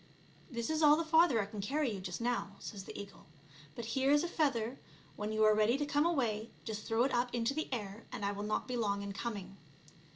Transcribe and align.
"This 0.49 0.71
is 0.71 0.81
all 0.81 0.95
the 0.97 1.05
farther 1.05 1.39
I 1.39 1.45
can 1.45 1.61
cany 1.61 1.93
you 1.93 1.99
just 2.01 2.21
now," 2.21 2.53
says 2.57 2.85
the 2.85 2.99
eagle;" 2.99 3.27
but 3.75 3.85
here 3.93 4.09
is 4.09 4.23
a 4.23 4.27
feather, 4.27 4.79
when 5.15 5.31
you 5.31 5.43
are 5.43 5.53
ready 5.53 5.77
to 5.77 5.85
come 5.85 6.07
away 6.07 6.49
just 6.65 6.87
throw 6.87 7.03
it 7.03 7.13
up 7.13 7.29
into 7.35 7.53
the 7.53 7.69
air, 7.71 8.05
and 8.11 8.25
I 8.25 8.31
will 8.31 8.41
not 8.41 8.67
be 8.67 8.75
long 8.75 9.03
in 9.03 9.13
coming." 9.13 9.57